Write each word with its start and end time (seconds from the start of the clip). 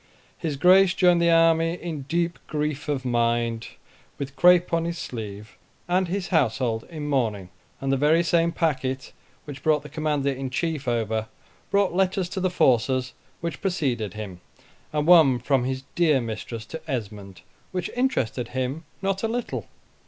His 0.35 0.55
Grace 0.55 0.95
joined 0.95 1.21
the 1.21 1.29
army 1.29 1.75
in 1.75 2.05
deep 2.09 2.39
grief 2.47 2.89
of 2.89 3.05
mind, 3.05 3.67
with 4.17 4.35
crape 4.35 4.73
on 4.73 4.85
his 4.85 4.97
sleeve, 4.97 5.55
and 5.87 6.07
his 6.07 6.29
household 6.29 6.87
in 6.89 7.05
mourning; 7.07 7.49
and 7.79 7.91
the 7.91 7.97
very 7.97 8.23
same 8.23 8.51
packet 8.51 9.13
which 9.45 9.61
brought 9.61 9.83
the 9.83 9.89
Commander 9.89 10.31
in 10.31 10.49
Chief 10.49 10.87
over, 10.87 11.27
brought 11.69 11.93
letters 11.93 12.29
to 12.29 12.39
the 12.39 12.49
forces 12.49 13.13
which 13.41 13.61
preceded 13.61 14.15
him, 14.15 14.41
and 14.91 15.05
one 15.05 15.37
from 15.37 15.65
his 15.65 15.83
dear 15.93 16.19
mistress 16.19 16.65
to 16.65 16.81
Esmond, 16.89 17.41
which 17.71 17.91
interested 17.95 18.47
him 18.47 18.85
not 19.03 19.21
a 19.21 19.27
little. 19.27 19.67